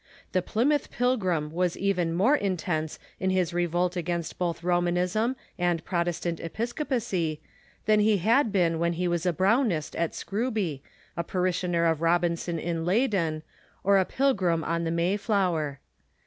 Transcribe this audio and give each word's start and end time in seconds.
The 0.31 0.41
Plymouth 0.41 0.89
Pilgrim 0.89 1.51
was 1.51 1.77
even 1.77 2.15
more 2.15 2.35
intense 2.35 2.97
in 3.19 3.29
his 3.29 3.53
revolt 3.53 3.95
against 3.95 4.39
both 4.39 4.63
Romanism 4.63 5.35
and 5.59 5.85
Protestant 5.85 6.39
Episcopacy 6.39 7.39
than 7.85 7.99
he 7.99 8.17
had 8.17 8.51
been 8.51 8.79
when 8.79 8.93
he 8.93 9.07
Avas 9.07 9.27
a 9.27 9.31
Brownist 9.33 9.93
at 9.95 10.13
Scrool)y, 10.13 10.81
a 11.15 11.23
parishioner 11.23 11.85
of 11.85 12.01
Robinson 12.01 12.57
in 12.57 12.83
Leyden, 12.83 13.43
or 13.83 13.99
a 13.99 14.05
Pilgrim 14.05 14.63
on 14.63 14.85
the 14.85 14.91
Mar/floioer. 14.91 15.77